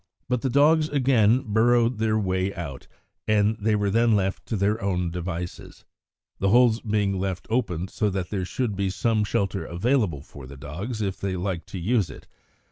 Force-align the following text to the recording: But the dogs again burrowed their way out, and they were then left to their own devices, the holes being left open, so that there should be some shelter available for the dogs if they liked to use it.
But 0.27 0.41
the 0.41 0.49
dogs 0.49 0.89
again 0.89 1.43
burrowed 1.45 1.99
their 1.99 2.17
way 2.17 2.51
out, 2.55 2.87
and 3.27 3.55
they 3.59 3.75
were 3.75 3.91
then 3.91 4.15
left 4.15 4.47
to 4.47 4.57
their 4.57 4.81
own 4.81 5.11
devices, 5.11 5.85
the 6.39 6.49
holes 6.49 6.79
being 6.81 7.19
left 7.19 7.45
open, 7.51 7.87
so 7.87 8.09
that 8.09 8.31
there 8.31 8.43
should 8.45 8.75
be 8.75 8.89
some 8.89 9.23
shelter 9.23 9.63
available 9.63 10.23
for 10.23 10.47
the 10.47 10.57
dogs 10.57 11.03
if 11.03 11.17
they 11.19 11.35
liked 11.35 11.67
to 11.67 11.79
use 11.79 12.09
it. 12.09 12.25